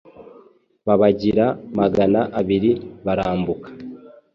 [0.85, 1.45] babagira
[1.79, 2.71] magana abiri
[3.05, 3.69] Barambuka,